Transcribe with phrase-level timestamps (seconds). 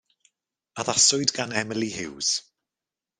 [0.83, 2.31] Addaswyd gan Emily Huws.